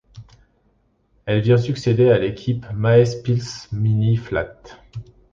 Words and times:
Elle 1.27 1.41
vient 1.41 1.59
succéder 1.59 2.09
à 2.09 2.17
l'équipe 2.17 2.65
Maes 2.73 3.21
Pils-Mini 3.23 4.17
Flat. 4.17 4.55